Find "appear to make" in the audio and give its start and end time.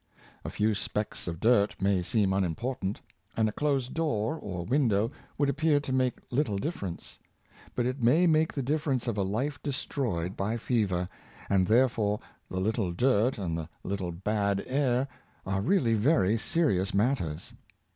5.47-6.15